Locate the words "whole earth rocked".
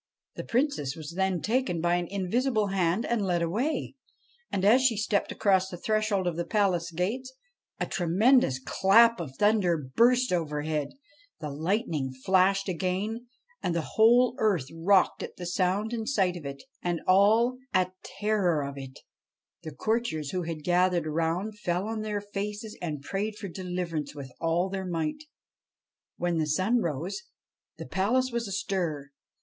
13.93-15.21